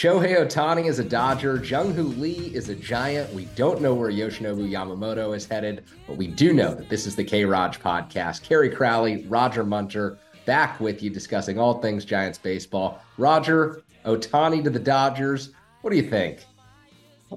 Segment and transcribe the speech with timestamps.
[0.00, 1.62] Shohei Ohtani is a Dodger.
[1.62, 3.30] Jung-Hoo Lee is a Giant.
[3.34, 7.14] We don't know where Yoshinobu Yamamoto is headed, but we do know that this is
[7.14, 8.42] the KROG podcast.
[8.42, 10.16] Kerry Crowley, Roger Munter,
[10.46, 13.02] back with you discussing all things Giants baseball.
[13.18, 15.50] Roger, Ohtani to the Dodgers.
[15.82, 16.46] What do you think?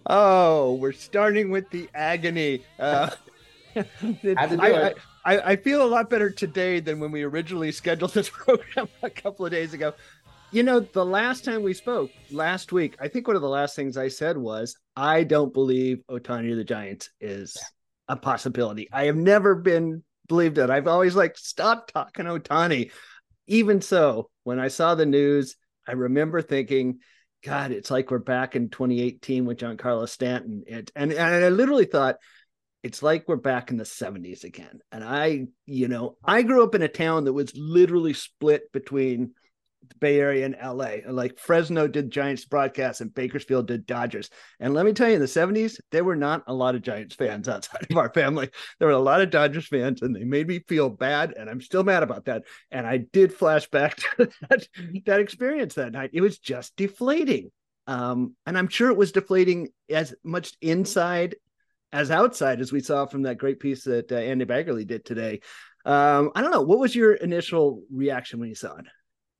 [0.05, 2.63] Oh, we're starting with the agony.
[2.79, 3.09] Uh,
[3.75, 4.93] I,
[5.25, 9.09] I, I, feel a lot better today than when we originally scheduled this program a
[9.09, 9.93] couple of days ago.
[10.53, 13.75] You know, the last time we spoke last week, I think one of the last
[13.75, 17.57] things I said was, I don't believe Ohtani the Giants is
[18.07, 18.87] a possibility.
[18.93, 20.69] I have never been believed it.
[20.69, 22.91] I've always like, stop talking Ohtani.
[23.47, 25.55] Even so, when I saw the news,
[25.87, 26.99] I remember thinking,
[27.43, 30.65] God, it's like we're back in 2018 with Giancarlo Stanton.
[30.67, 32.17] It, and, and I literally thought,
[32.83, 34.81] it's like we're back in the 70s again.
[34.91, 39.31] And I, you know, I grew up in a town that was literally split between
[39.89, 40.97] the Bay Area and LA.
[41.07, 44.29] Like Fresno did Giants broadcast and Bakersfield did Dodgers.
[44.59, 47.15] And let me tell you, in the 70s, there were not a lot of Giants
[47.15, 48.49] fans outside of our family.
[48.79, 51.33] There were a lot of Dodgers fans, and they made me feel bad.
[51.37, 52.43] And I'm still mad about that.
[52.71, 54.67] And I did flash back to that,
[55.05, 56.11] that experience that night.
[56.13, 57.51] It was just deflating.
[57.85, 61.35] Um, and I'm sure it was deflating as much inside
[61.91, 65.41] as outside, as we saw from that great piece that uh, Andy Baggarly did today.
[65.85, 66.61] Um, I don't know.
[66.61, 68.85] What was your initial reaction when you saw it?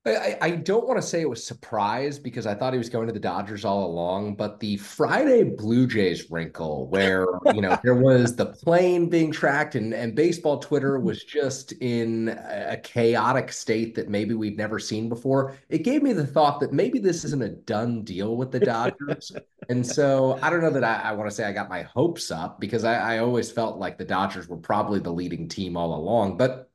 [0.06, 3.08] I, I don't want to say it was surprise because I thought he was going
[3.08, 7.96] to the Dodgers all along, but the Friday Blue Jays wrinkle where, you know, there
[7.96, 13.96] was the plane being tracked and, and baseball Twitter was just in a chaotic state
[13.96, 15.56] that maybe we've never seen before.
[15.70, 19.32] It gave me the thought that maybe this isn't a done deal with the Dodgers.
[19.70, 22.30] and so I don't know that I, I want to say I got my hopes
[22.30, 25.96] up because I, I always felt like the Dodgers were probably the leading team all
[25.96, 26.36] along.
[26.36, 26.70] But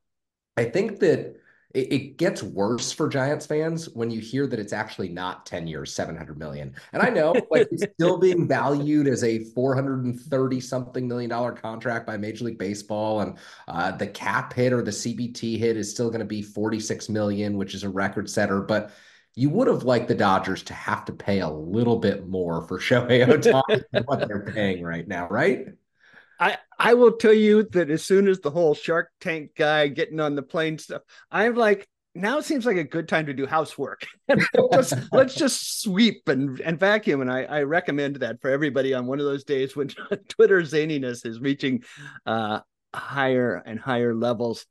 [0.57, 1.39] I think that
[1.75, 5.67] it, it, gets worse for Giants fans when you hear that it's actually not 10
[5.67, 6.75] years, 700 million.
[6.93, 12.07] And I know like it's still being valued as a 430 something million dollar contract
[12.07, 13.21] by Major League Baseball.
[13.21, 13.37] And
[13.67, 17.59] uh, the cap hit or the CBT hit is still going to be 46 million,
[17.59, 18.63] which is a record setter.
[18.63, 18.91] But
[19.35, 22.79] you would have liked the Dodgers to have to pay a little bit more for
[22.79, 25.69] Shohei Ohtani than what they're paying right now, right?
[26.39, 30.21] I I will tell you that as soon as the whole Shark Tank guy getting
[30.21, 33.47] on the plane stuff, I'm like, now it seems like a good time to do
[33.47, 34.07] housework.
[34.71, 37.21] let's, let's just sweep and, and vacuum.
[37.21, 39.89] And I, I recommend that for everybody on one of those days when
[40.29, 41.85] Twitter zaniness is reaching
[42.27, 42.61] uh,
[42.95, 44.67] higher and higher levels.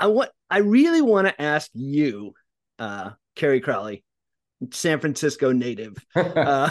[0.00, 2.32] I want I really want to ask you,
[2.78, 4.04] uh, Kerry Crowley,
[4.70, 5.96] San Francisco native.
[6.14, 6.70] Uh,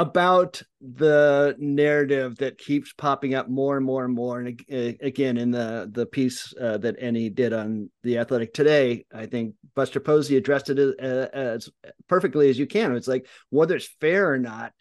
[0.00, 4.64] about the narrative that keeps popping up more and more and more and
[5.02, 9.54] again in the the piece uh, that Andy did on the athletic today i think
[9.74, 11.70] buster posey addressed it as, as,
[12.08, 12.94] perfectly as you can.
[12.96, 14.72] It's like whether it's fair or not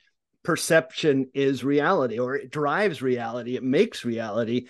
[0.44, 4.68] perception is reality or it drives reality it makes reality.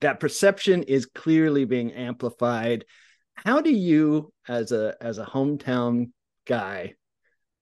[0.00, 2.84] That perception is clearly being amplified.
[3.34, 6.10] How do you as a as a hometown
[6.46, 6.94] guy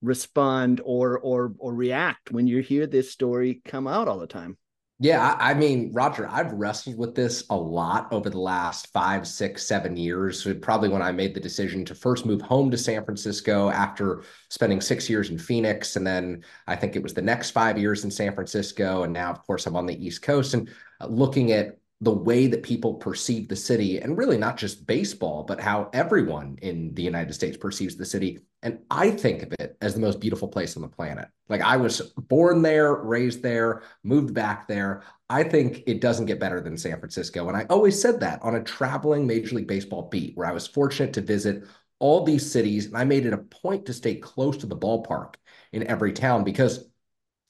[0.03, 4.57] respond or or or react when you hear this story come out all the time.
[4.99, 9.65] Yeah i mean roger i've wrestled with this a lot over the last five six
[9.65, 10.47] seven years.
[10.61, 14.81] Probably when i made the decision to first move home to san francisco after spending
[14.81, 18.11] six years in phoenix and then i think it was the next five years in
[18.11, 20.69] san francisco and now of course i'm on the east coast and
[21.01, 25.43] uh, looking at the way that people perceive the city and really not just baseball
[25.43, 29.77] but how everyone in the united states perceives the city and i think of it
[29.81, 31.27] as the most beautiful place on the planet.
[31.49, 35.03] Like i was born there raised there moved back there.
[35.29, 37.47] I think it doesn't get better than san francisco.
[37.47, 40.65] And i always said that on a traveling major league baseball beat where i was
[40.65, 41.67] fortunate to visit
[41.99, 45.35] all these cities and i made it a point to stay close to the ballpark
[45.71, 46.85] in every town because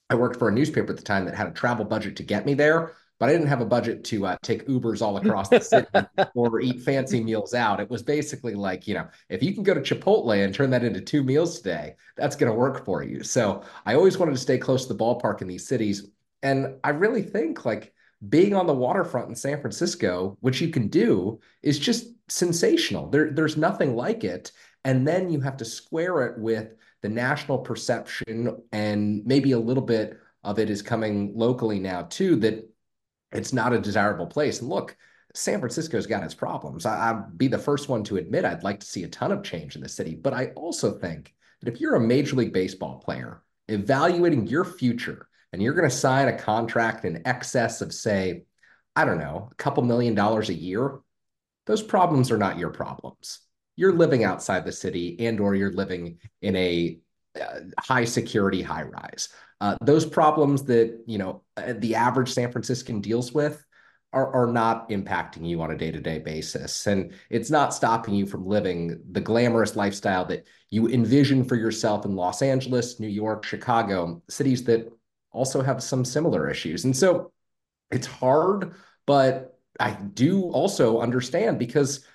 [0.09, 2.45] i worked for a newspaper at the time that had a travel budget to get
[2.45, 2.93] me there
[3.23, 5.87] but I didn't have a budget to uh, take Ubers all across the city
[6.35, 7.79] or eat fancy meals out.
[7.79, 10.83] It was basically like, you know, if you can go to Chipotle and turn that
[10.83, 13.23] into two meals today, that's going to work for you.
[13.23, 16.09] So I always wanted to stay close to the ballpark in these cities.
[16.41, 17.93] And I really think like
[18.27, 23.09] being on the waterfront in San Francisco, which you can do, is just sensational.
[23.09, 24.51] There, there's nothing like it.
[24.83, 29.85] And then you have to square it with the national perception, and maybe a little
[29.85, 32.69] bit of it is coming locally now too, that
[33.33, 34.61] it's not a desirable place.
[34.61, 34.95] And look,
[35.35, 36.85] San Francisco's got its problems.
[36.85, 39.43] I, I'd be the first one to admit I'd like to see a ton of
[39.43, 40.15] change in the city.
[40.15, 45.27] But I also think that if you're a Major League Baseball player evaluating your future
[45.51, 48.43] and you're going to sign a contract in excess of, say,
[48.95, 50.99] I don't know, a couple million dollars a year,
[51.65, 53.39] those problems are not your problems.
[53.75, 56.99] you're living outside the city and or you're living in a
[57.39, 59.29] uh, high security high rise.
[59.63, 63.65] Uh, those problems that you know uh, the average San Franciscan deals with
[64.11, 66.85] are, are not impacting you on a day-to-day basis.
[66.85, 72.03] And it's not stopping you from living the glamorous lifestyle that you envision for yourself
[72.03, 74.91] in Los Angeles, New York, Chicago, cities that
[75.31, 76.83] also have some similar issues.
[76.83, 77.31] And so
[77.89, 78.75] it's hard,
[79.07, 82.05] but I do also understand because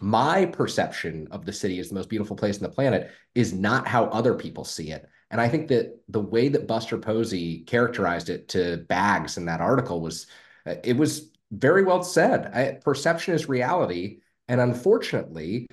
[0.00, 3.88] my perception of the city as the most beautiful place on the planet is not
[3.88, 5.04] how other people see it.
[5.32, 9.62] And I think that the way that Buster Posey characterized it to Bags in that
[9.62, 10.26] article was
[10.84, 12.46] it was very well said.
[12.54, 14.20] I, perception is reality.
[14.48, 15.68] And unfortunately,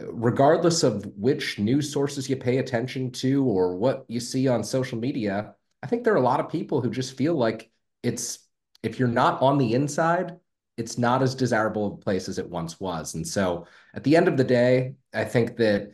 [0.00, 4.98] regardless of which news sources you pay attention to or what you see on social
[4.98, 7.70] media, I think there are a lot of people who just feel like
[8.02, 8.38] it's
[8.82, 10.38] if you're not on the inside,
[10.78, 13.14] it's not as desirable a place as it once was.
[13.14, 15.92] And so at the end of the day, I think that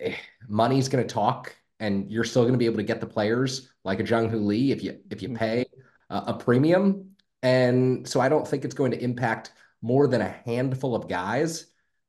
[0.00, 0.16] eh,
[0.48, 3.70] money's going to talk and you're still going to be able to get the players
[3.84, 5.36] like a Jung Hoo Lee if you if you mm-hmm.
[5.36, 5.66] pay
[6.10, 7.08] a premium
[7.42, 9.52] and so I don't think it's going to impact
[9.82, 11.66] more than a handful of guys.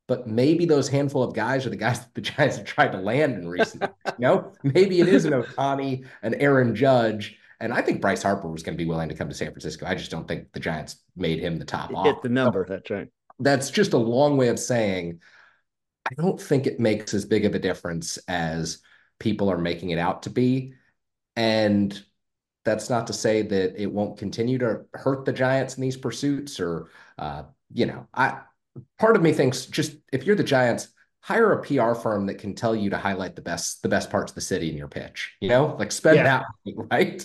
[0.07, 2.97] But maybe those handful of guys are the guys that the Giants have tried to
[2.97, 3.83] land in recent.
[3.83, 8.47] you know, maybe it is an Ohtani, an Aaron Judge, and I think Bryce Harper
[8.47, 9.85] was going to be willing to come to San Francisco.
[9.85, 11.91] I just don't think the Giants made him the top.
[12.05, 12.65] Hit the number.
[12.67, 13.07] So that's right.
[13.39, 15.19] That's just a long way of saying
[16.09, 18.79] I don't think it makes as big of a difference as
[19.19, 20.73] people are making it out to be.
[21.35, 22.01] And
[22.65, 26.59] that's not to say that it won't continue to hurt the Giants in these pursuits
[26.59, 27.43] or, uh,
[27.73, 28.39] you know, I
[28.97, 30.89] part of me thinks just if you're the Giants,
[31.21, 34.31] hire a PR firm that can tell you to highlight the best the best parts
[34.31, 35.35] of the city in your pitch.
[35.41, 36.23] You know, like spend yeah.
[36.23, 36.45] that
[36.91, 37.23] right.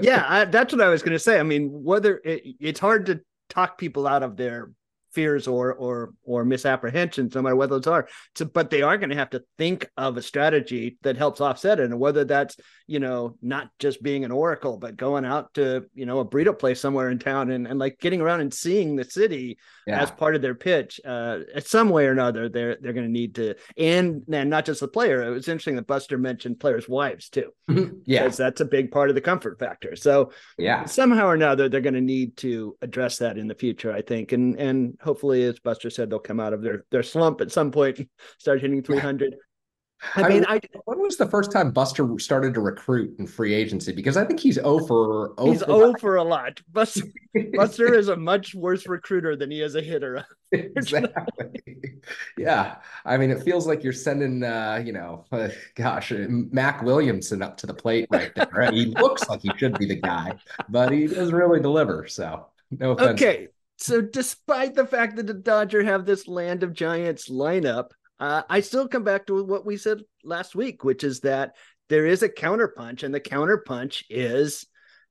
[0.00, 1.38] yeah, I, that's what I was going to say.
[1.38, 4.70] I mean, whether it, it's hard to talk people out of their
[5.18, 8.06] fears or or or misapprehensions, no matter what those are.
[8.36, 11.80] So, but they are going to have to think of a strategy that helps offset
[11.80, 12.56] it, and whether that's
[12.86, 16.56] you know not just being an oracle, but going out to you know a burrito
[16.56, 20.00] place somewhere in town and and like getting around and seeing the city yeah.
[20.00, 21.00] as part of their pitch.
[21.04, 24.78] Uh, some way or another, they're they're going to need to, and and not just
[24.78, 25.22] the player.
[25.24, 27.50] It was interesting that Buster mentioned players' wives too.
[28.04, 29.96] yeah, because that's a big part of the comfort factor.
[29.96, 33.92] So yeah, somehow or another, they're going to need to address that in the future,
[33.92, 37.40] I think, and and hopefully, as Buster said, they'll come out of their their slump
[37.40, 38.06] at some point,
[38.38, 39.34] start hitting 300.
[40.14, 43.92] I mean, I, when was the first time Buster started to recruit in free agency?
[43.92, 46.60] Because I think he's 0 for 0 he's 0 for a lot.
[46.70, 47.02] Buster,
[47.54, 50.24] Buster is a much worse recruiter than he is a hitter.
[50.52, 51.62] exactly.
[52.36, 57.42] Yeah, I mean, it feels like you're sending, uh, you know, uh, gosh, Mac Williamson
[57.42, 58.48] up to the plate right there.
[58.52, 58.72] Right?
[58.72, 60.34] he looks like he should be the guy,
[60.68, 62.06] but he doesn't really deliver.
[62.06, 63.20] So no offense.
[63.20, 67.90] Okay, so despite the fact that the Dodger have this land of giants lineup,
[68.20, 71.52] uh, I still come back to what we said last week, which is that
[71.88, 74.66] there is a counterpunch, and the counterpunch is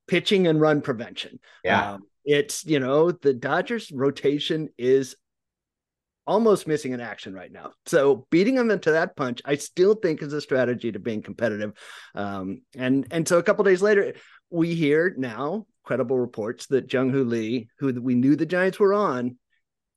[0.07, 1.39] pitching and run prevention.
[1.63, 1.93] Yeah.
[1.93, 5.15] Um, it's, you know, the Dodgers rotation is
[6.27, 7.71] almost missing in action right now.
[7.85, 11.71] So beating them into that punch, I still think is a strategy to being competitive.
[12.13, 14.13] Um, and and so a couple days later,
[14.49, 18.93] we hear now credible reports that Jung Hoo Lee, who we knew the Giants were
[18.93, 19.37] on,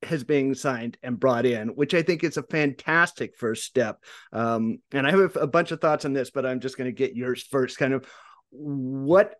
[0.04, 4.02] has been signed and brought in, which I think is a fantastic first step.
[4.32, 6.86] Um, and I have a, a bunch of thoughts on this, but I'm just going
[6.86, 7.76] to get yours first.
[7.76, 8.06] Kind of
[8.50, 9.34] what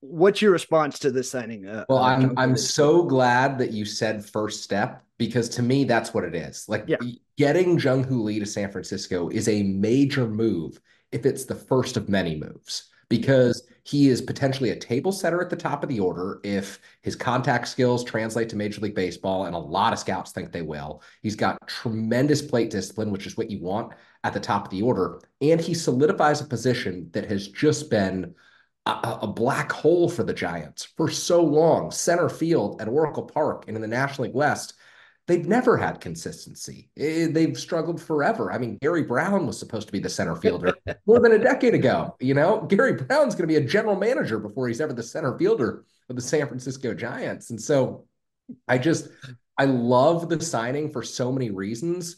[0.00, 1.68] what's your response to this signing?
[1.68, 6.14] Uh, well, I'm I'm so glad that you said first step because to me that's
[6.14, 6.64] what it is.
[6.66, 6.96] Like yeah.
[7.36, 10.80] getting Jung Hoo Lee to San Francisco is a major move
[11.12, 15.50] if it's the first of many moves because he is potentially a table setter at
[15.50, 19.54] the top of the order if his contact skills translate to Major League Baseball, and
[19.54, 21.02] a lot of scouts think they will.
[21.20, 24.82] He's got tremendous plate discipline, which is what you want at the top of the
[24.82, 25.20] order.
[25.40, 28.34] And he solidifies a position that has just been
[28.86, 31.90] a, a black hole for the Giants for so long.
[31.90, 34.74] Center field at Oracle Park and in the National League West
[35.30, 36.90] they've never had consistency.
[36.96, 38.50] They've struggled forever.
[38.52, 40.74] I mean, Gary Brown was supposed to be the center fielder
[41.06, 42.16] more than a decade ago.
[42.18, 45.38] You know, Gary Brown's going to be a general manager before he's ever the center
[45.38, 47.50] fielder of the San Francisco Giants.
[47.50, 48.06] And so
[48.66, 49.08] I just,
[49.56, 52.16] I love the signing for so many reasons,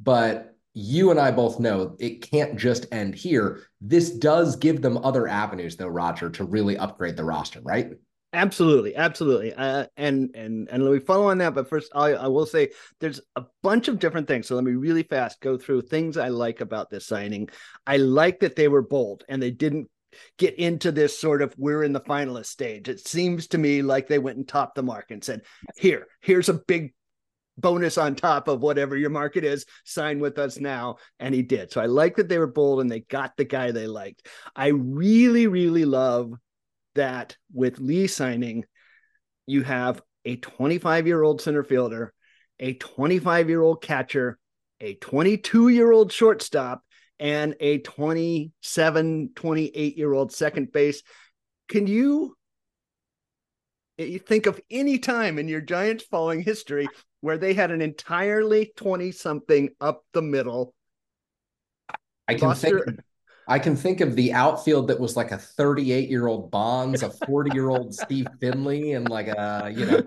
[0.00, 3.60] but you and I both know it can't just end here.
[3.82, 7.90] This does give them other avenues, though, Roger, to really upgrade the roster, right?
[8.34, 11.54] Absolutely, absolutely, uh, and and and let me follow on that.
[11.54, 14.48] But first, I, I will say there's a bunch of different things.
[14.48, 17.48] So let me really fast go through things I like about this signing.
[17.86, 19.88] I like that they were bold and they didn't
[20.36, 22.88] get into this sort of we're in the finalist stage.
[22.88, 25.42] It seems to me like they went and topped the mark and said,
[25.76, 26.92] "Here, here's a big
[27.56, 29.64] bonus on top of whatever your market is.
[29.84, 30.96] Sign with us now.
[31.20, 31.70] And he did.
[31.70, 34.26] So I like that they were bold and they got the guy they liked.
[34.56, 36.32] I really, really love
[36.94, 38.64] that with Lee signing,
[39.46, 42.12] you have a 25 year old center fielder,
[42.58, 44.38] a 25 year old catcher,
[44.80, 46.82] a 22 year old shortstop,
[47.18, 51.02] and a 27, 28 year old second base.
[51.68, 52.36] Can you
[53.96, 56.88] you think of any time in your Giants following history
[57.20, 60.74] where they had an entirely 20 something up the middle.
[62.26, 63.00] I can Buster, think
[63.46, 67.10] I can think of the outfield that was like a 38 year old Bonds, a
[67.10, 70.02] 40 year old Steve Finley, and like a, you know,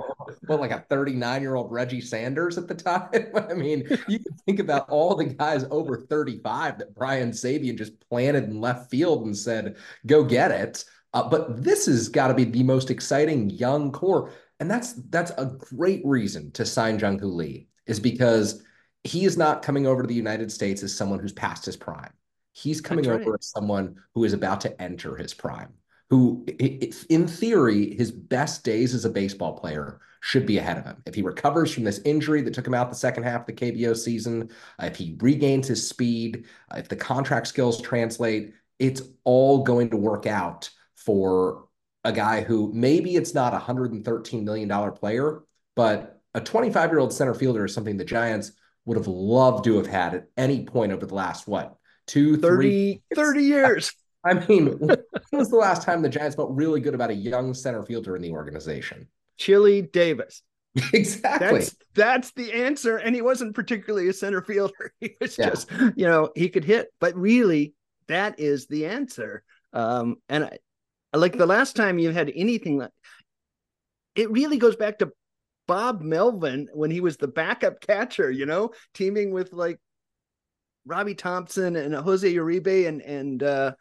[0.48, 3.10] well, like a 39 year old Reggie Sanders at the time.
[3.50, 8.00] I mean, you can think about all the guys over 35 that Brian Sabean just
[8.10, 10.84] planted in left field and said, go get it.
[11.14, 14.32] Uh, but this has got to be the most exciting young core.
[14.60, 18.64] And that's that's a great reason to sign Jung Hoo Lee, is because
[19.04, 22.12] he is not coming over to the United States as someone who's past his prime.
[22.58, 23.40] He's coming That's over right.
[23.40, 25.74] as someone who is about to enter his prime,
[26.10, 26.44] who,
[27.08, 31.04] in theory, his best days as a baseball player should be ahead of him.
[31.06, 33.54] If he recovers from this injury that took him out the second half of the
[33.54, 34.50] KBO season,
[34.82, 39.92] uh, if he regains his speed, uh, if the contract skills translate, it's all going
[39.92, 41.66] to work out for
[42.04, 45.44] a guy who maybe it's not a $113 million player,
[45.76, 48.54] but a 25 year old center fielder is something the Giants
[48.86, 53.02] would have loved to have had at any point over the last, what, two, 30,
[53.14, 53.92] 30 years.
[54.26, 54.98] I mean, when
[55.32, 58.22] was the last time the Giants felt really good about a young center fielder in
[58.22, 59.08] the organization?
[59.38, 60.42] Chili Davis.
[60.94, 61.48] Exactly.
[61.48, 62.98] That's, that's the answer.
[62.98, 64.94] And he wasn't particularly a center fielder.
[65.00, 65.50] He was yeah.
[65.50, 67.74] just, you know, he could hit, but really
[68.08, 69.44] that is the answer.
[69.74, 70.58] Um, and I,
[71.18, 72.92] like the last time you had anything like
[74.16, 75.12] it really goes back to
[75.68, 79.80] Bob Melvin when he was the backup catcher, you know, teaming with like
[80.88, 83.74] Robby Thompson and Jose Uribe and and uh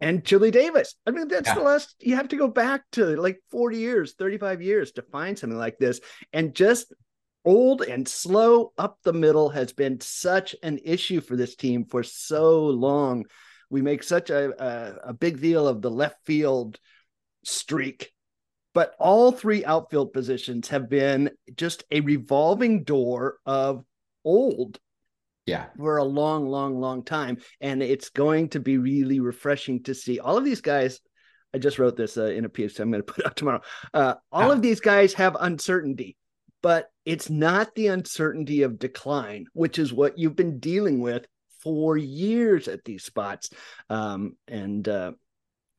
[0.00, 0.94] and Chili Davis.
[1.06, 1.54] I mean, that's yeah.
[1.54, 5.38] the last you have to go back to like 40 years, 35 years to find
[5.38, 6.00] something like this.
[6.32, 6.92] And just
[7.44, 12.02] old and slow up the middle has been such an issue for this team for
[12.02, 13.26] so long.
[13.68, 16.78] We make such a, a, a big deal of the left field
[17.44, 18.12] streak
[18.72, 23.84] but all three outfield positions have been just a revolving door of
[24.24, 24.78] old
[25.46, 25.66] yeah.
[25.76, 30.18] for a long long long time and it's going to be really refreshing to see.
[30.18, 31.00] All of these guys
[31.52, 33.60] i just wrote this uh, in a piece i'm going to put out tomorrow.
[33.92, 36.16] Uh, all of these guys have uncertainty
[36.62, 41.26] but it's not the uncertainty of decline which is what you've been dealing with
[41.62, 43.50] for years at these spots.
[43.88, 45.12] Um, and uh,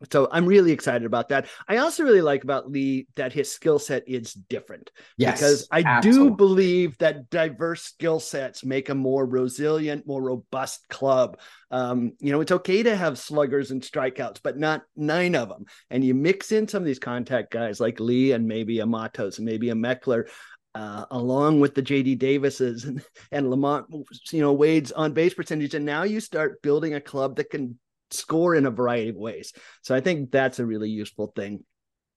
[0.10, 1.48] so I'm really excited about that.
[1.68, 4.92] I also really like about Lee that his skill set is different.
[5.18, 6.30] Yes, because I absolutely.
[6.30, 11.40] do believe that diverse skill sets make a more resilient, more robust club.
[11.70, 15.66] Um, you know, it's okay to have sluggers and strikeouts, but not nine of them.
[15.90, 19.38] And you mix in some of these contact guys like Lee and maybe a Matos
[19.38, 20.28] and maybe a Meckler.
[20.74, 23.04] Uh, along with the JD Davises and,
[23.34, 25.74] and LaMonte, you know, Wade's on base percentage.
[25.74, 27.78] And now you start building a club that can
[28.14, 29.54] score in a variety of ways.
[29.82, 31.64] So I think that's a really useful thing.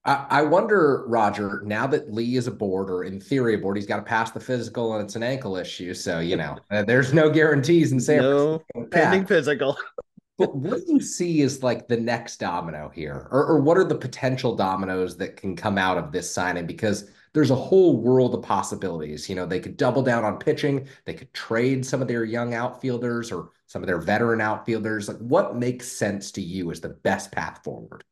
[0.07, 4.03] I, wonder, Roger, now that Lee is aboard, or in theory aboard, he's got to
[4.03, 5.95] pass the physical and it's an ankle issue.
[5.95, 8.89] So, you know, uh, there's no guarantees in San no Francisco.
[8.91, 9.75] pending physical.
[10.37, 13.27] but what do you see is like the next domino here?
[13.31, 16.67] Or, or what are the potential dominoes that can come out of this signing?
[16.67, 19.27] Because there's a whole world of possibilities.
[19.27, 22.53] You know, they could double down on pitching, they could trade some of their young
[22.53, 25.07] outfielders or some of their veteran outfielders?
[25.07, 28.03] Like, what makes sense to you as the best path forward?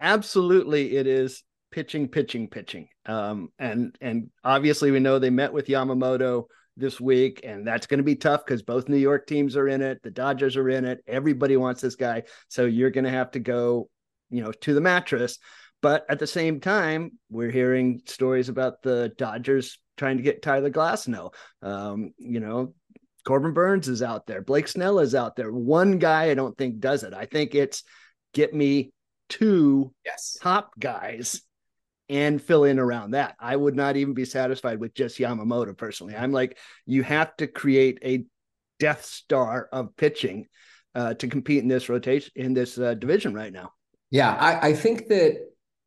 [0.00, 2.88] Absolutely, it is pitching, pitching, pitching.
[3.06, 6.44] Um, and and obviously, we know they met with Yamamoto
[6.76, 9.82] this week, and that's going to be tough because both New York teams are in
[9.82, 10.02] it.
[10.02, 11.02] The Dodgers are in it.
[11.06, 13.88] Everybody wants this guy, so you're going to have to go,
[14.30, 15.38] you know, to the mattress.
[15.82, 20.70] But at the same time, we're hearing stories about the Dodgers trying to get Tyler
[20.70, 21.34] Glasnow.
[21.62, 22.74] Um, you know,
[23.24, 24.42] Corbin Burnes is out there.
[24.42, 25.50] Blake Snell is out there.
[25.50, 27.14] One guy I don't think does it.
[27.14, 27.82] I think it's
[28.32, 28.92] get me
[29.28, 30.36] two yes.
[30.40, 31.40] top guys
[32.08, 33.34] and fill in around that.
[33.40, 36.14] I would not even be satisfied with just Yamamoto personally.
[36.14, 38.24] I'm like, you have to create a
[38.78, 40.46] Death Star of pitching
[40.94, 43.72] uh, to compete in this rotation in this uh, division right now.
[44.10, 45.38] Yeah, I, I think that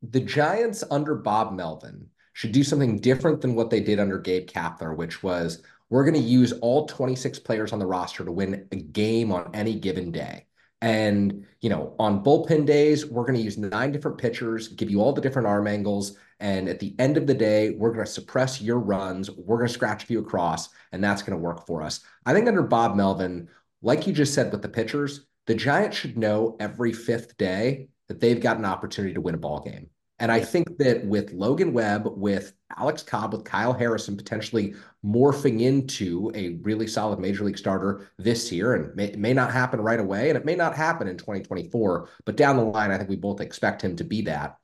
[0.02, 4.48] the Giants under Bob Melvin should do something different than what they did under Gabe
[4.48, 8.66] Kapler, which was we're going to use all 26 players on the roster to win
[8.72, 10.46] a game on any given day.
[10.80, 15.00] And, you know, on bullpen days, we're going to use nine different pitchers, give you
[15.00, 16.16] all the different arm angles.
[16.40, 19.30] And at the end of the day, we're going to suppress your runs.
[19.30, 22.00] We're going to scratch a few across, and that's going to work for us.
[22.26, 23.48] I think under Bob Melvin,
[23.82, 28.20] like you just said with the pitchers, the Giants should know every fifth day that
[28.20, 29.88] they've got an opportunity to win a ball game.
[30.20, 35.60] And I think that with Logan Webb, with Alex Cobb, with Kyle Harrison potentially morphing
[35.60, 39.80] into a really solid major league starter this year, and may, it may not happen
[39.80, 43.08] right away, and it may not happen in 2024, but down the line, I think
[43.08, 44.58] we both expect him to be that.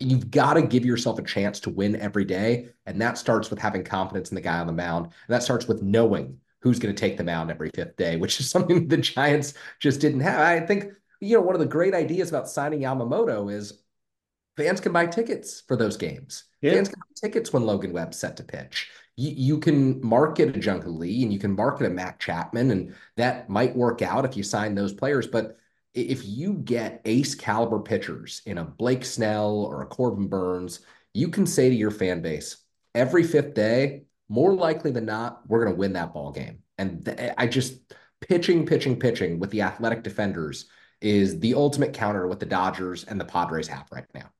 [0.00, 2.68] You've got to give yourself a chance to win every day.
[2.84, 5.06] And that starts with having confidence in the guy on the mound.
[5.06, 8.40] And that starts with knowing who's going to take the mound every fifth day, which
[8.40, 10.40] is something the Giants just didn't have.
[10.40, 13.82] I think, you know, one of the great ideas about signing Yamamoto is
[14.56, 16.44] fans can buy tickets for those games.
[16.60, 16.72] Yeah.
[16.72, 18.90] Fans can buy tickets when Logan Webb's set to pitch.
[19.16, 22.94] You, you can market a Jung Lee and you can market a Matt Chapman, and
[23.16, 25.26] that might work out if you sign those players.
[25.26, 25.56] But
[25.94, 30.80] if you get ace caliber pitchers in a Blake Snell or a Corbin Burnes,
[31.14, 32.58] you can say to your fan base
[32.94, 36.58] every fifth day, more likely than not, we're going to win that ball game.
[36.78, 40.66] And th- I just pitching, pitching, pitching with the athletic defenders
[41.00, 44.30] is the ultimate counter to what the Dodgers and the Padres have right now.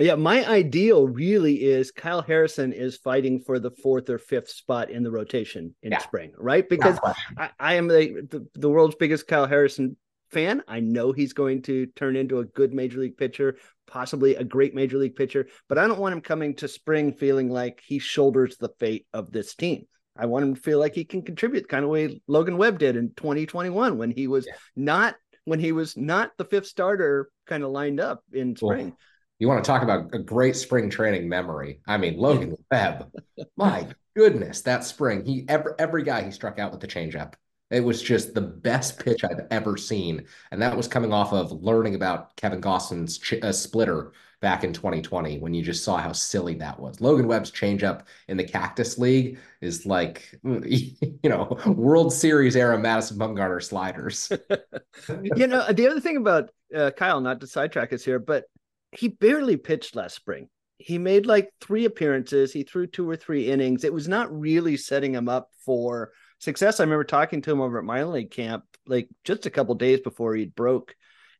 [0.00, 4.90] Yeah, my ideal really is Kyle Harrison is fighting for the fourth or fifth spot
[4.90, 5.98] in the rotation in yeah.
[5.98, 6.66] spring, right?
[6.66, 6.98] Because
[7.36, 9.96] I, I, am the, the, the world's biggest Kyle Harrison
[10.30, 10.62] fan.
[10.66, 14.74] I know he's going to turn into a good major league pitcher, possibly a great
[14.74, 18.56] major league pitcher, but I don't want him coming to spring feeling like he shoulders
[18.56, 19.86] the fate of this team.
[20.16, 22.96] I want him to feel like he can contribute kind of way Logan Webb did
[22.96, 24.54] in 2021 when he was yeah.
[24.76, 25.14] not
[25.44, 28.94] when he was not the fifth starter kind of lined up in spring.
[29.40, 31.80] You want to talk about a great spring training memory.
[31.88, 33.10] I mean, Logan Webb,
[33.56, 37.32] my goodness, that spring, he every every guy he struck out with the changeup.
[37.70, 41.52] It was just the best pitch I've ever seen, and that was coming off of
[41.52, 46.12] learning about Kevin Gausman's ch- uh, splitter back in 2020 when you just saw how
[46.12, 47.00] silly that was.
[47.00, 53.18] Logan Webb's changeup in the Cactus League is like, you know, World Series era Madison
[53.18, 54.30] Bumgarner sliders.
[55.08, 58.44] you know, the other thing about uh, Kyle, not to sidetrack us here, but
[58.92, 60.48] he barely pitched last spring.
[60.78, 62.52] He made like three appearances.
[62.52, 63.84] He threw two or three innings.
[63.84, 66.80] It was not really setting him up for success.
[66.80, 70.00] I remember talking to him over at minor league camp, like just a couple days
[70.00, 70.94] before he broke,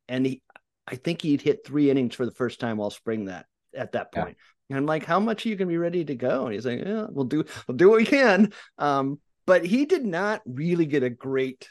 [0.09, 0.43] and he,
[0.87, 4.13] I think he'd hit three innings for the first time all spring that at that
[4.13, 4.37] point.
[4.69, 4.77] Yeah.
[4.77, 6.45] And I'm like, how much are you gonna be ready to go?
[6.45, 8.53] And he's like, yeah, we'll do, we'll do what we can.
[8.79, 11.69] Um, but he did not really get a great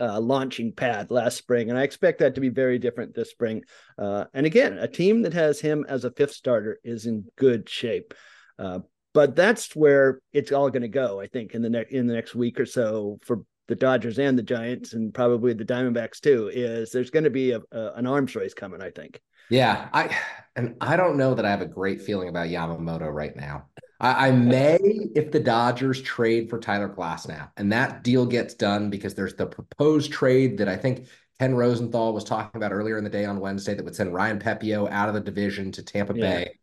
[0.00, 3.62] uh, launching pad last spring, and I expect that to be very different this spring.
[3.98, 7.68] Uh, and again, a team that has him as a fifth starter is in good
[7.68, 8.14] shape.
[8.58, 8.80] Uh,
[9.14, 11.20] but that's where it's all going to go.
[11.20, 14.38] I think in the next in the next week or so for the Dodgers and
[14.38, 16.50] the Giants and probably the Diamondbacks too.
[16.52, 18.82] Is there's going to be a, a, an arms race coming?
[18.82, 19.20] I think.
[19.50, 20.16] Yeah, I
[20.56, 23.66] and I don't know that I have a great feeling about Yamamoto right now.
[24.02, 24.78] I, I may
[25.14, 29.46] if the Dodgers trade for Tyler Glasnow and that deal gets done because there's the
[29.46, 31.06] proposed trade that I think
[31.38, 34.38] Ken Rosenthal was talking about earlier in the day on Wednesday that would send Ryan
[34.38, 36.20] Pepiot out of the division to Tampa yeah.
[36.20, 36.58] Bay.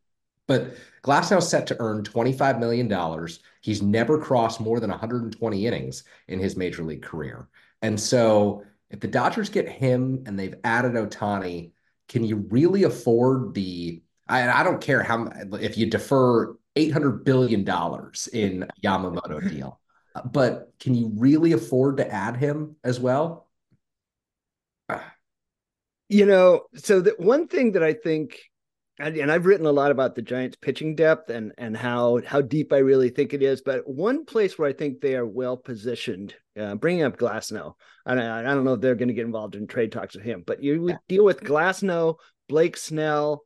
[0.48, 3.28] But Glasnow's set to earn $25 million.
[3.62, 7.48] He's never crossed more than 120 innings in his major league career.
[7.82, 11.72] And so if the Dodgers get him and they've added Ohtani,
[12.08, 17.62] can you really afford the I, I don't care how if you defer $800 billion
[17.62, 19.80] in Yamamoto deal,
[20.32, 23.48] but can you really afford to add him as well?
[26.12, 28.40] You know, so the one thing that I think
[29.00, 32.74] and, I've written a lot about the Giants pitching depth and and how how deep
[32.74, 33.62] I really think it is.
[33.62, 38.20] But one place where I think they are well positioned, uh, bringing up Glasnow, and
[38.20, 40.44] I, I, don't know if they're going to get involved in trade talks with him,
[40.46, 40.98] but you yeah.
[41.08, 42.16] deal with Glasnow,
[42.50, 43.46] Blake Snell,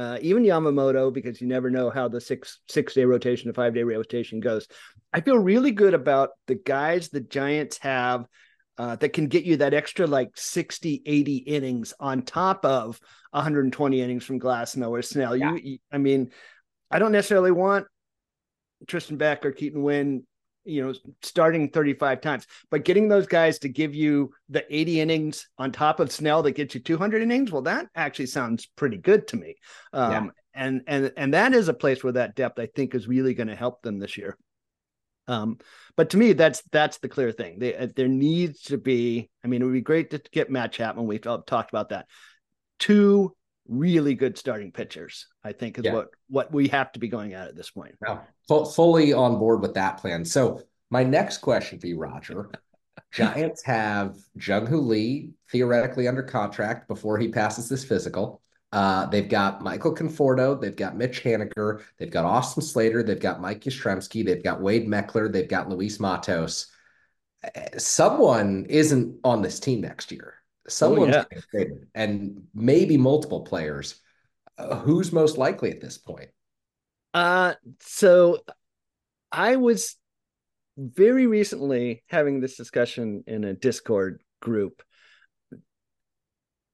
[0.00, 3.74] uh, even Yamamoto, because you never know how the six six day rotation to five
[3.74, 4.66] day rotation goes.
[5.12, 8.24] I feel really good about the guys the Giants have
[8.78, 12.98] uh, that can get you that extra like 60, 80 innings on top of
[13.32, 15.36] 120 innings from Glasnow or Snell.
[15.36, 15.54] Yeah.
[15.54, 16.30] You, I mean,
[16.90, 17.86] I don't necessarily want
[18.86, 20.26] Tristan Beck or Keaton Winn,
[20.70, 25.48] you know, starting 35 times, but getting those guys to give you the 80 innings
[25.58, 29.28] on top of Snell that gets you 200 innings, well, that actually sounds pretty good
[29.28, 29.56] to me.
[29.92, 30.30] Um, yeah.
[30.54, 33.48] and and and that is a place where that depth I think is really going
[33.48, 34.36] to help them this year.
[35.28, 35.58] Um,
[35.96, 37.58] but to me, that's that's the clear thing.
[37.58, 39.30] They, uh, there needs to be.
[39.44, 41.06] I mean, it would be great to get Matt Chapman.
[41.06, 42.06] We've talked about that.
[42.78, 43.36] Two
[43.70, 45.26] really good starting pitchers.
[45.42, 45.94] I think is yeah.
[45.94, 47.94] what what we have to be going at at this point.
[48.06, 48.18] Yeah.
[48.64, 50.24] fully on board with that plan.
[50.24, 52.50] So my next question for you, Roger,
[53.12, 58.42] Giants have Jung Hoo Lee theoretically under contract before he passes this physical.
[58.72, 63.40] Uh, they've got Michael Conforto, they've got Mitch Haniger, they've got Austin Slater, they've got
[63.40, 66.68] Mike Yastrzemski, they've got Wade Meckler, they've got Luis Matos.
[67.78, 70.34] Someone isn't on this team next year.
[70.70, 71.40] Someone's oh, yeah.
[71.50, 74.00] traded, and maybe multiple players.
[74.58, 76.28] Uh, who's most likely at this point?
[77.14, 78.38] Uh, so
[79.32, 79.96] I was
[80.76, 84.82] very recently having this discussion in a Discord group.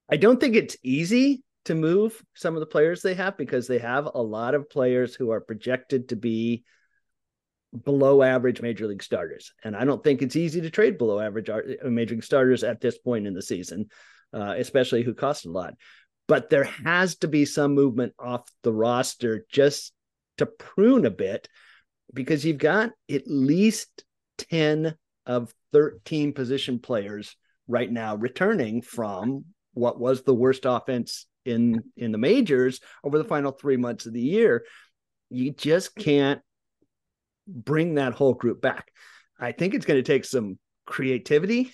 [0.09, 3.79] I don't think it's easy to move some of the players they have because they
[3.79, 6.63] have a lot of players who are projected to be
[7.83, 9.53] below average major league starters.
[9.63, 12.81] And I don't think it's easy to trade below average uh, major league starters at
[12.81, 13.89] this point in the season,
[14.33, 15.73] uh, especially who cost a lot.
[16.27, 19.93] But there has to be some movement off the roster just
[20.37, 21.47] to prune a bit
[22.13, 24.03] because you've got at least
[24.49, 27.35] 10 of 13 position players
[27.67, 33.23] right now returning from what was the worst offense in in the majors over the
[33.23, 34.65] final 3 months of the year
[35.29, 36.41] you just can't
[37.47, 38.91] bring that whole group back
[39.39, 41.73] i think it's going to take some creativity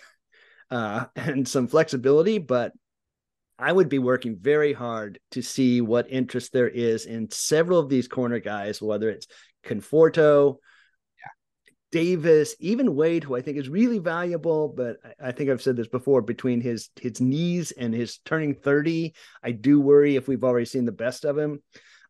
[0.71, 2.71] uh, and some flexibility but
[3.59, 7.87] I would be working very hard to see what interest there is in several of
[7.87, 9.27] these corner guys, whether it's
[9.63, 10.57] Conforto,
[11.91, 15.87] Davis, even Wade, who I think is really valuable, but I, think I've said this
[15.87, 16.23] before.
[16.23, 20.85] Between his his knees and his turning thirty, I do worry if we've already seen
[20.85, 21.61] the best of him.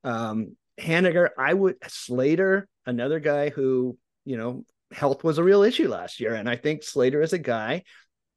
[0.06, 5.90] Um, Haniger, I would Slater, another guy who you know health was a real issue
[5.90, 7.84] last year, and I think Slater is a guy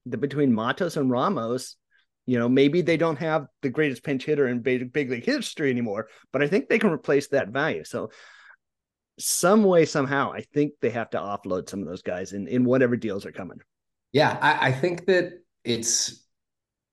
[0.06, 1.76] that between Matos and Ramos,
[2.26, 5.70] you know, maybe they don't have the greatest pinch hitter in big, big league history
[5.70, 7.84] anymore, but I think they can replace that value.
[7.84, 8.10] So
[9.18, 12.64] some way, somehow, I think they have to offload some of those guys in, in
[12.64, 13.60] whatever deals are coming.
[14.12, 15.32] Yeah, I, I think that
[15.64, 16.25] it's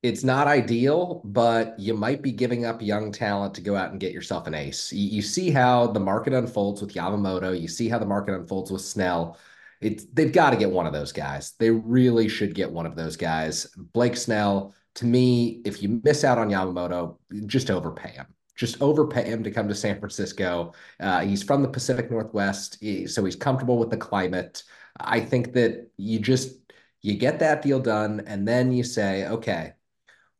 [0.04, 4.02] it's not ideal, but you might be giving up young talent to go out and
[4.02, 4.92] get yourself an ace.
[4.92, 7.60] You, you, see how the market unfolds with Yamamoto.
[7.60, 9.38] You see how the market unfolds with Snell.
[9.80, 11.54] They've got to get one of those guys.
[11.58, 13.66] They really should get one of those guys.
[13.78, 18.28] Blake Snell, to me, if you miss out on Yamamoto, just overpay him.
[18.56, 20.74] Just overpay him to come to San Francisco.
[21.00, 24.64] Uh, he's from the Pacific Northwest, so he's comfortable with the climate.
[25.00, 26.58] I think that you just
[27.02, 29.74] you get that deal done, and then you say, okay,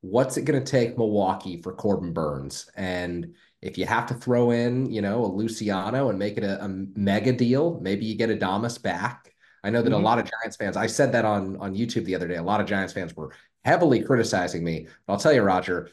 [0.04, 2.70] what's it going to take Milwaukee for Corbin Burnes?
[2.76, 6.62] And if you have to throw in, you know, a Luciano and make it a,
[6.64, 9.34] a mega deal, maybe you get Adames back.
[9.64, 10.02] I know that mm-hmm.
[10.02, 12.36] a lot of Giants fans, I said that on on YouTube the other day.
[12.36, 13.32] A lot of Giants fans were
[13.64, 14.88] heavily criticizing me.
[15.08, 15.90] But I'll tell you, Roger,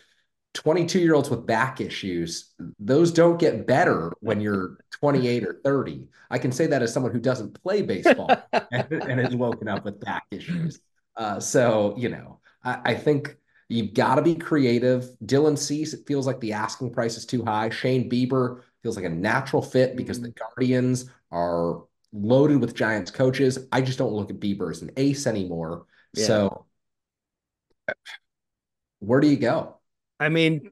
[0.54, 6.08] 22 year olds with back issues, those don't get better when you're 28 or 30.
[6.30, 8.28] I can say that as someone who doesn't play baseball
[8.72, 10.80] and, and is woken up with back issues.
[11.16, 13.36] Uh, so, you know, I, I think
[13.70, 15.10] you've got to be creative.
[15.24, 17.70] Dylan Cease, it feels like the asking price is too high.
[17.70, 20.38] Shane Bieber feels like a natural fit because the mm.
[20.38, 23.58] Guardians are loaded with Giants coaches.
[23.70, 25.86] I just don't look at Bieber as an ace anymore.
[26.14, 26.26] Yeah.
[26.26, 26.66] So
[28.98, 29.76] where do you go?
[30.18, 30.70] I mean,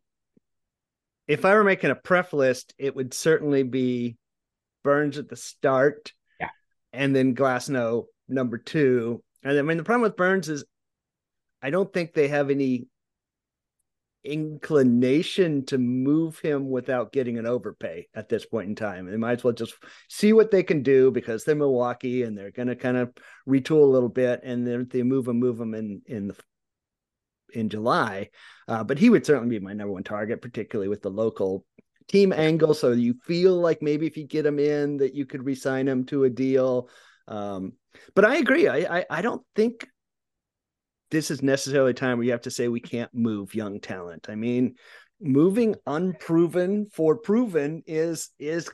[1.26, 4.16] if I were making a pref list, it would certainly be
[4.82, 6.48] Burnes at the start, yeah,
[6.92, 9.22] and then Glasnow number two.
[9.42, 10.64] And I mean, the problem with Burnes is
[11.62, 12.88] I don't think they have any
[14.24, 19.06] inclination to move him without getting an overpay at this point in time.
[19.06, 19.74] They might as well just
[20.08, 23.12] see what they can do because they're Milwaukee and they're going to kind of
[23.48, 26.36] retool a little bit, and then they move them, move them in in the
[27.54, 28.28] in July.
[28.66, 31.64] Uh, but he would certainly be my number one target, particularly with the local
[32.08, 32.74] team angle.
[32.74, 36.04] So you feel like maybe if you get him in, that you could resign him
[36.06, 36.88] to a deal.
[37.26, 37.74] Um,
[38.14, 38.68] but I agree.
[38.68, 39.86] I, I, I don't think
[41.10, 44.26] this is necessarily a time where you have to say we can't move young talent.
[44.28, 44.74] I mean,
[45.20, 48.70] moving unproven for proven is is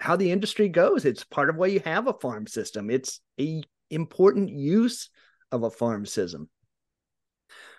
[0.00, 1.04] how the industry goes.
[1.04, 2.90] It's part of why you have a farm system.
[2.90, 5.10] It's a important use
[5.52, 6.48] of a farm system.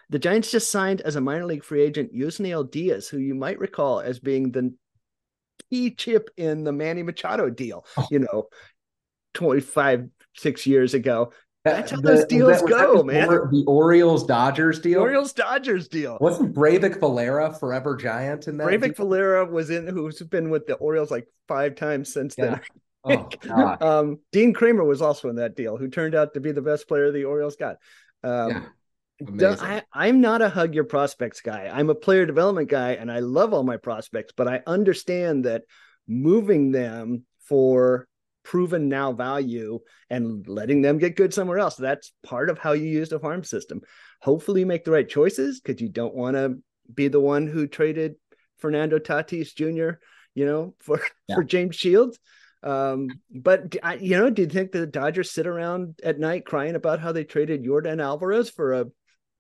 [0.09, 3.57] The Giants just signed as a minor league free agent Yusniel Diaz, who you might
[3.57, 4.73] recall as being the
[5.71, 8.07] key chip in the Manny Machado deal, oh.
[8.11, 8.47] you know,
[9.33, 11.31] 25, six years ago.
[11.65, 13.27] That's how the, those deals that, go, man.
[13.27, 15.01] The Orioles Dodgers deal.
[15.01, 16.17] Orioles Dodgers deal.
[16.21, 18.67] Wasn't Breyvic Valera forever giant in that?
[18.67, 22.59] Breyvic Valera was in who's been with the Orioles like five times since yeah.
[23.03, 23.29] then.
[23.49, 26.61] Oh, um, Dean Kremer was also in that deal, who turned out to be the
[26.61, 27.77] best player the Orioles got.
[28.23, 28.67] Um,
[29.19, 29.55] yeah.
[29.59, 31.69] I, I'm not a hug your prospects guy.
[31.71, 35.63] I'm a player development guy, and I love all my prospects, but I understand that
[36.07, 38.07] moving them for
[38.45, 39.79] proven now value
[40.09, 41.75] and letting them get good somewhere else.
[41.75, 43.81] That's part of how you use the farm system.
[44.21, 46.59] Hopefully, you make the right choices because you don't want to
[46.93, 48.15] be the one who traded
[48.57, 49.99] Fernando Tatis Jr.
[50.33, 51.35] You know, for yeah.
[51.35, 52.17] for James Shields.
[52.63, 56.99] Um, but you know, do you think the Dodgers sit around at night crying about
[56.99, 58.85] how they traded Yordan Alvarez for a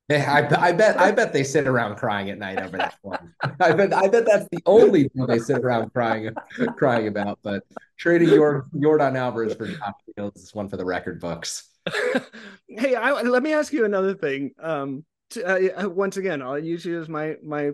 [0.09, 3.33] I, I, bet I bet they sit around crying at night over that one.
[3.59, 6.29] I bet I bet that's the only thing they sit around crying
[6.77, 7.39] crying about.
[7.41, 7.63] But
[7.97, 11.71] trading your Yordan Alvarez for Josh Fields is one for the record books.
[12.67, 14.51] hey, I, let me ask you another thing.
[14.59, 17.71] Um, to, uh, uh, once again, I'll use you as my my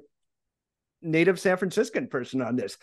[1.01, 2.77] native San Franciscan person on this.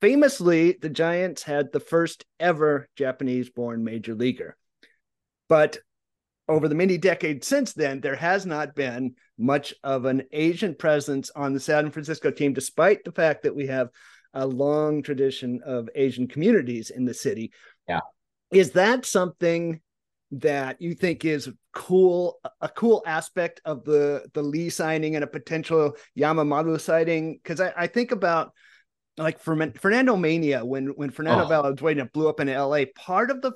[0.00, 4.56] Famously, the Giants had the first ever Japanese-born major leaguer,
[5.48, 5.78] but
[6.50, 11.30] over the many decades since then, there has not been much of an Asian presence
[11.34, 13.88] on the San Francisco team, despite the fact that we have
[14.34, 17.52] a long tradition of Asian communities in the city.
[17.88, 18.00] Yeah.
[18.52, 19.80] Is that something
[20.32, 25.28] that you think is cool, a cool aspect of the the Lee signing and a
[25.28, 27.38] potential Yamamoto sighting?
[27.42, 28.52] Because I, I think about
[29.16, 31.48] like Fernando Mania when when Fernando oh.
[31.48, 32.84] Valenzuela blew up in LA.
[32.96, 33.52] Part of the,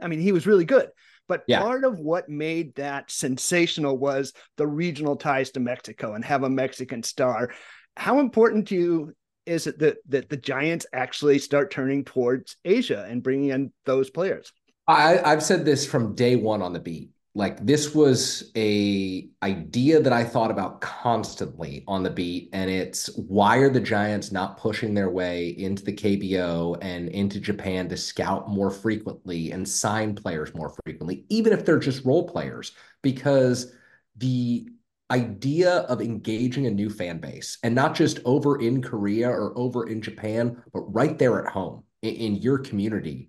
[0.00, 0.88] I mean, he was really good,
[1.30, 1.60] but yeah.
[1.60, 6.50] part of what made that sensational was the regional ties to Mexico and have a
[6.50, 7.52] Mexican star.
[7.96, 9.12] How important to you
[9.46, 14.10] is it that, that the Giants actually start turning towards Asia and bringing in those
[14.10, 14.52] players?
[14.88, 20.00] I, I've said this from day one on the beat like this was a idea
[20.00, 24.58] that I thought about constantly on the beat and it's why are the Giants not
[24.58, 30.16] pushing their way into the KBO and into Japan to scout more frequently and sign
[30.16, 32.72] players more frequently even if they're just role players?
[33.00, 33.72] Because
[34.16, 34.68] the
[35.12, 39.88] idea of engaging a new fan base and not just over in Korea or over
[39.88, 43.28] in Japan but right there at home in, in your community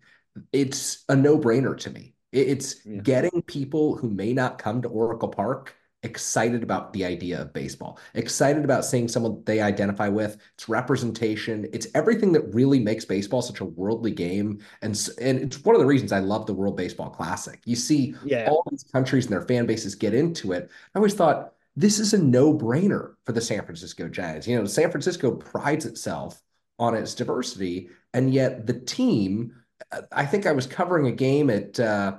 [0.51, 3.01] it's a no-brainer to me it's yeah.
[3.01, 7.99] getting people who may not come to Oracle Park excited about the idea of baseball,
[8.15, 10.37] excited about seeing someone they identify with.
[10.55, 11.67] It's representation.
[11.73, 14.61] It's everything that really makes baseball such a worldly game.
[14.81, 17.61] And, and it's one of the reasons I love the World Baseball Classic.
[17.65, 18.47] You see yeah.
[18.49, 20.71] all these countries and their fan bases get into it.
[20.95, 24.47] I always thought this is a no-brainer for the San Francisco Giants.
[24.47, 26.41] You know, San Francisco prides itself
[26.79, 29.53] on its diversity, and yet the team
[30.11, 32.17] I think I was covering a game at uh,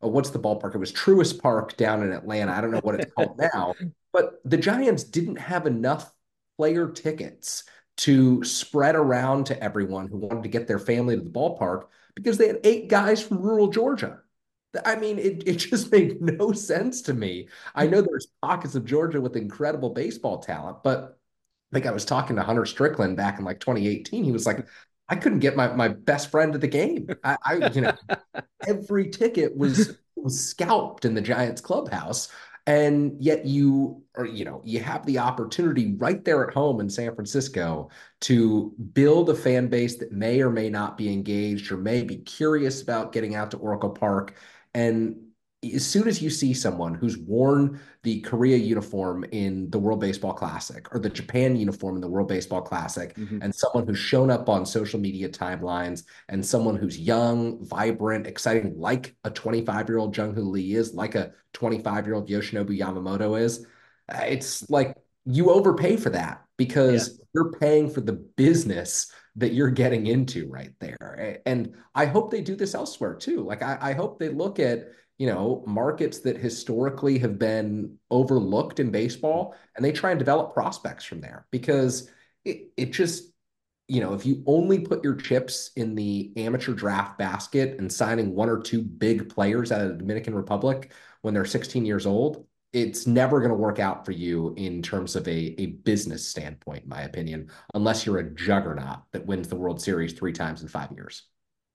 [0.00, 0.74] oh, what's the ballpark?
[0.74, 2.52] It was Truist Park down in Atlanta.
[2.52, 3.74] I don't know what it's called now,
[4.12, 6.12] but the Giants didn't have enough
[6.56, 7.64] player tickets
[7.96, 12.38] to spread around to everyone who wanted to get their family to the ballpark because
[12.38, 14.20] they had eight guys from rural Georgia.
[14.84, 17.48] I mean, it, it just made no sense to me.
[17.74, 21.18] I know there's pockets of Georgia with incredible baseball talent, but
[21.72, 24.24] I think I was talking to Hunter Strickland back in like 2018.
[24.24, 24.66] He was like,
[25.08, 27.08] I couldn't get my, my best friend to the game.
[27.22, 27.92] I, I you know,
[28.66, 32.28] every ticket was was scalped in the Giants clubhouse.
[32.66, 36.88] And yet you or you know, you have the opportunity right there at home in
[36.88, 37.90] San Francisco
[38.22, 42.16] to build a fan base that may or may not be engaged or may be
[42.16, 44.34] curious about getting out to Oracle Park.
[44.72, 45.23] And
[45.72, 50.32] as soon as you see someone who's worn the Korea uniform in the World Baseball
[50.32, 53.38] Classic or the Japan uniform in the World Baseball Classic, mm-hmm.
[53.42, 58.74] and someone who's shown up on social media timelines, and someone who's young, vibrant, exciting,
[58.76, 62.78] like a 25 year old Jung Hoo Lee is, like a 25 year old Yoshinobu
[62.78, 63.66] Yamamoto is,
[64.08, 67.24] it's like you overpay for that because yeah.
[67.34, 71.40] you're paying for the business that you're getting into right there.
[71.46, 73.42] And I hope they do this elsewhere too.
[73.42, 78.80] Like I, I hope they look at you know, markets that historically have been overlooked
[78.80, 82.10] in baseball and they try and develop prospects from there because
[82.44, 83.30] it, it just,
[83.86, 88.34] you know, if you only put your chips in the amateur draft basket and signing
[88.34, 92.46] one or two big players out of the Dominican Republic when they're 16 years old,
[92.72, 96.82] it's never going to work out for you in terms of a, a business standpoint,
[96.82, 100.66] in my opinion, unless you're a juggernaut that wins the World Series three times in
[100.66, 101.22] five years.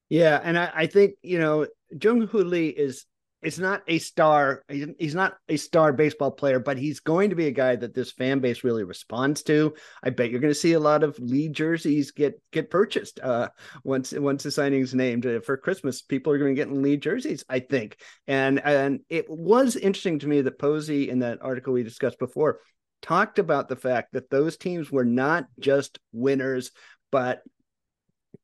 [0.09, 1.67] Yeah, and I, I think you know
[2.01, 3.05] Jung Hoo Lee is
[3.41, 4.63] it's not a star.
[4.67, 8.11] He's not a star baseball player, but he's going to be a guy that this
[8.11, 9.73] fan base really responds to.
[10.03, 13.49] I bet you're going to see a lot of Lee jerseys get get purchased uh,
[13.83, 16.01] once once the signing's named uh, for Christmas.
[16.01, 17.97] People are going to get Lee jerseys, I think.
[18.27, 22.59] And and it was interesting to me that Posey in that article we discussed before
[23.01, 26.71] talked about the fact that those teams were not just winners,
[27.11, 27.41] but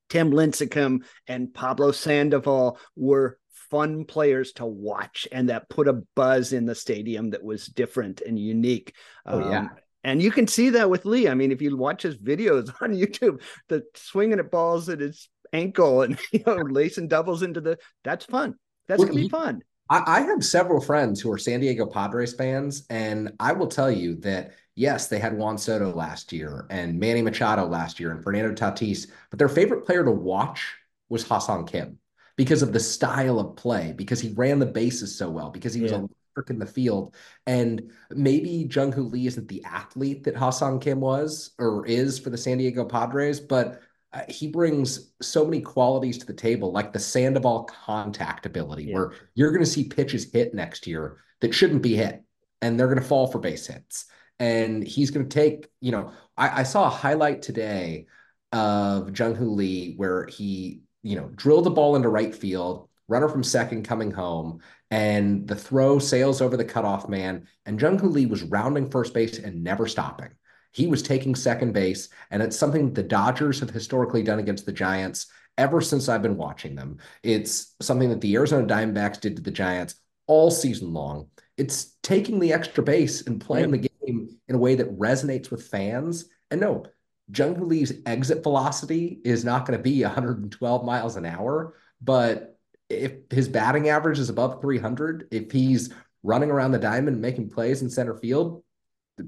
[0.10, 3.38] Tim Lincecum and Pablo Sandoval were
[3.70, 8.22] fun players to watch and that put a buzz in the stadium that was different
[8.22, 8.94] and unique.
[9.26, 9.60] Oh, yeah.
[9.60, 9.70] Um,
[10.04, 11.28] and you can see that with Lee.
[11.28, 15.30] I mean, if you watch his videos on YouTube, the swinging at balls at his
[15.54, 18.56] ankle and you know lacing doubles into the that's fun.
[18.88, 19.62] That's well, gonna be fun.
[19.90, 23.92] I, I have several friends who are San Diego Padres fans, and I will tell
[23.92, 28.24] you that yes, they had Juan Soto last year and Manny Machado last year and
[28.24, 30.76] Fernando Tatis, but their favorite player to watch
[31.10, 31.98] was Ha-Seong Kim
[32.38, 35.82] because of the style of play, because he ran the bases so well, because he
[35.82, 36.00] was yeah.
[36.00, 37.16] electric in the field.
[37.48, 42.30] And maybe Jung Hoo Lee isn't the athlete that Ha-Seong Kim was or is for
[42.30, 46.94] the San Diego Padres, but uh, he brings so many qualities to the table, like
[46.94, 48.94] the Sandoval contact ability, yeah.
[48.94, 52.24] where you're going to see pitches hit next year that shouldn't be hit,
[52.62, 54.06] and they're going to fall for base hits.
[54.40, 58.08] And he's going to take, you know, I, I saw a highlight today
[58.52, 63.30] of Jung Hoo Lee where he you know, drill the ball into right field, runner
[63.30, 67.48] from second coming home, and the throw sails over the cutoff man.
[67.68, 70.32] And Jung Hoo Lee was rounding first base and never stopping.
[70.72, 74.74] He was taking second base, and it's something the Dodgers have historically done against the
[74.74, 75.28] Giants
[75.60, 76.98] ever since I've been watching them.
[77.22, 81.28] It's something that the Arizona Diamondbacks did to the Giants all season long.
[81.56, 85.68] It's taking the extra base and playing the game in a way that resonates with
[85.68, 86.26] fans.
[86.50, 86.86] And no,
[87.34, 92.58] Jung Lee's exit velocity is not going to be 112 miles an hour, but
[92.90, 95.92] if his batting average is above 300, if he's
[96.24, 98.64] running around the diamond making plays in center field,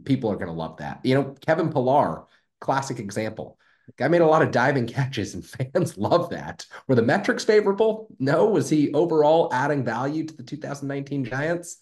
[0.06, 1.00] people are going to love that.
[1.04, 2.26] You know, Kevin Pillar,
[2.60, 3.58] classic example.
[3.96, 6.66] Guy made a lot of diving catches, and fans love that.
[6.88, 8.08] Were the metrics favorable?
[8.20, 8.46] No.
[8.46, 11.78] Was he overall adding value to the 2019 Giants?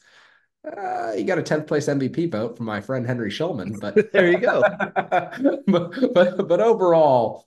[0.66, 4.32] Uh, you got a 10th place MVP vote from my friend Henry Schulman, but there
[4.32, 4.62] you go.
[5.68, 7.46] but, but, but overall,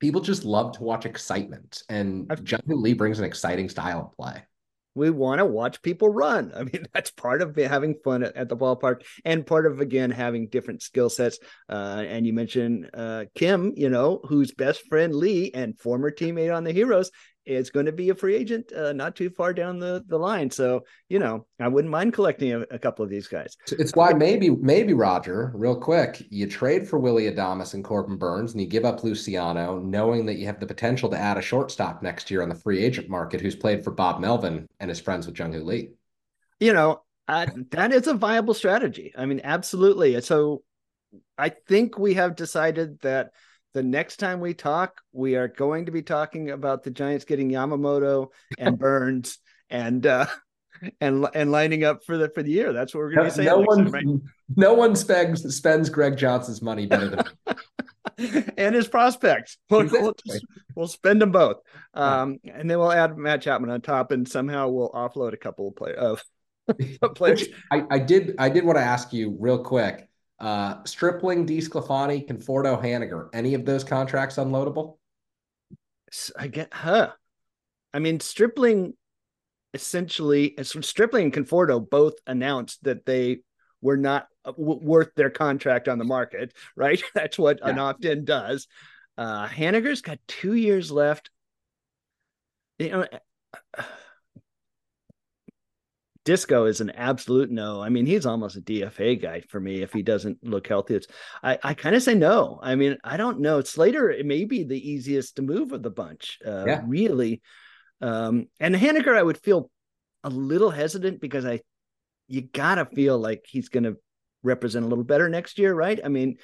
[0.00, 4.42] people just love to watch excitement, and Jung Lee brings an exciting style of play.
[4.96, 6.52] We want to watch people run.
[6.54, 10.10] I mean, that's part of having fun at, at the ballpark, and part of again
[10.10, 11.38] having different skill sets.
[11.68, 16.54] Uh, and you mentioned uh, Kim, you know, whose best friend Lee and former teammate
[16.54, 17.10] on the Heroes
[17.46, 20.50] is going to be a free agent uh, not too far down the, the line.
[20.50, 23.56] So, you know, I wouldn't mind collecting a, a, couple of these guys.
[23.72, 28.52] It's why maybe, maybe Roger, real quick, you trade for Willie Adames and Corbin Burnes
[28.52, 32.02] and you give up Luciano, knowing that you have the potential to add a shortstop
[32.02, 35.26] next year on the free agent market who's played for Bob Melvin and is friends
[35.26, 35.90] with Jung Hoo Lee.
[36.60, 39.12] You know, uh, that is a viable strategy.
[39.16, 40.20] I mean, absolutely.
[40.20, 40.62] So
[41.36, 43.32] I think we have decided that–
[43.74, 47.50] the next time we talk, we are going to be talking about the Giants getting
[47.50, 50.26] Yamamoto and Burnes and uh
[51.00, 52.72] and and lining up for the for the year.
[52.72, 53.44] That's what we're going to no, say.
[53.44, 54.06] No one, right?
[54.56, 59.58] no one spends spends Greg Johnson's money better than and his prospects.
[59.68, 60.02] We'll, exactly.
[60.02, 61.56] we'll, just, we'll, spend them both,
[61.94, 65.68] um, and then we'll add Matt Chapman on top, and somehow we'll offload a couple
[65.68, 66.22] of play of
[67.14, 67.44] players.
[67.70, 70.08] I, I did I did want to ask you real quick.
[70.44, 73.30] Uh, Stripling, DeSclafani, Conforto, Haniger.
[73.32, 74.98] Any of those contracts unloadable?
[76.38, 77.12] I get huh.
[77.94, 78.92] I mean, Stripling
[79.72, 83.38] essentially, Stripling and Conforto both announced that they
[83.80, 87.02] were not uh, worth their contract on the market, right?
[87.14, 87.70] That's what yeah.
[87.70, 88.68] an opt-in does.
[89.16, 91.30] Uh, Haniger's got two years left.
[92.78, 93.06] You know,
[96.24, 97.82] Disco is an absolute no.
[97.82, 100.94] I mean, he's almost a DFA guy for me if he doesn't look healthy.
[100.94, 101.06] It's
[101.42, 102.58] I, I kind of say no.
[102.62, 103.60] I mean, I don't know.
[103.60, 106.82] Slater it may be the easiest to move of the bunch, uh, yeah.
[106.86, 107.42] really.
[108.00, 109.70] Um, and Haniger, I would feel
[110.22, 111.60] a little hesitant because I,
[112.26, 113.96] you gotta feel like he's going to
[114.42, 116.00] represent a little better next year, right?
[116.02, 116.36] I mean,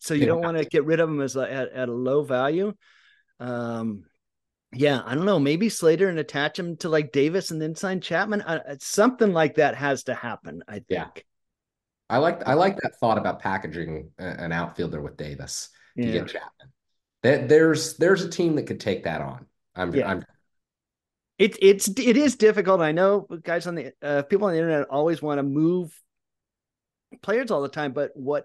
[0.00, 0.26] so you yeah.
[0.26, 2.74] don't want to get rid of him as a, at, at a low value.
[3.40, 4.04] Um,
[4.74, 5.38] yeah, I don't know.
[5.38, 8.42] Maybe Slater and attach him to like Davis and then sign Chapman.
[8.42, 10.62] Uh, something like that has to happen.
[10.66, 10.86] I think.
[10.88, 11.08] Yeah.
[12.08, 16.12] I like I like that thought about packaging an outfielder with Davis to yeah.
[16.12, 16.72] get Chapman.
[17.22, 19.46] That there's there's a team that could take that on.
[19.74, 20.10] I'm yeah.
[20.10, 20.24] I'm.
[21.38, 22.80] It's it's it is difficult.
[22.80, 25.98] I know guys on the uh, people on the internet always want to move
[27.22, 28.44] players all the time, but what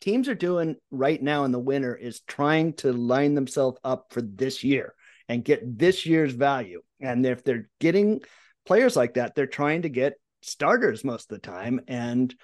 [0.00, 4.20] teams are doing right now in the winter is trying to line themselves up for
[4.20, 4.94] this year
[5.28, 6.82] and get this year's value.
[7.00, 8.20] And if they're getting
[8.64, 11.80] players like that, they're trying to get starters most of the time.
[11.88, 12.34] And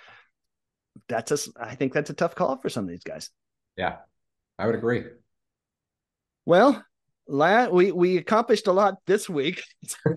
[1.08, 3.30] that's a, I think that's a tough call for some of these guys.
[3.76, 3.96] Yeah,
[4.58, 5.04] I would agree.
[6.44, 6.84] Well,
[7.28, 9.62] we we accomplished a lot this week.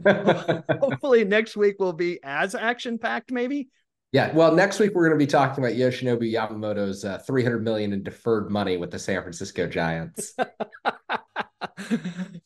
[0.08, 3.32] Hopefully, next week will be as action packed.
[3.32, 3.70] Maybe.
[4.12, 4.34] Yeah.
[4.34, 8.02] Well, next week we're going to be talking about Yoshinobu Yamamoto's uh, 300 million in
[8.02, 10.34] deferred money with the San Francisco Giants.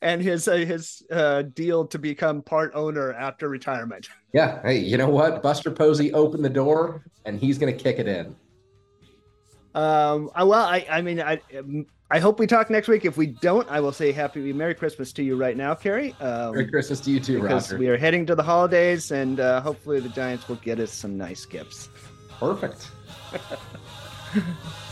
[0.01, 4.07] and his uh, his uh, deal to become part owner after retirement.
[4.33, 4.61] Yeah.
[4.61, 5.41] Hey, you know what?
[5.41, 8.35] Buster Posey opened the door, and he's going to kick it in.
[9.75, 11.39] Um, I, well, I, I mean, I,
[12.11, 13.05] I hope we talk next week.
[13.05, 16.13] If we don't, I will say Happy Merry Christmas to you right now, Kerry.
[16.19, 17.79] Um, Merry Christmas to you too, because Roger.
[17.79, 21.17] we are heading to the holidays, and uh, hopefully the Giants will get us some
[21.17, 21.89] nice gifts.
[22.39, 22.89] Perfect.